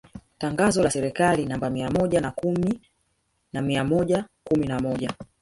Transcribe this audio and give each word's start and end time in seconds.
Tangazo 0.37 0.81
la 0.83 0.89
Serikali 0.91 1.45
namba 1.45 1.69
mia 1.69 1.91
moja 1.91 2.21
na 2.21 2.31
kumi 2.31 2.81
na 3.53 3.61
mia 3.61 3.83
moja 3.83 4.25
kumi 4.43 4.67
na 4.67 4.79
moja 4.79 5.13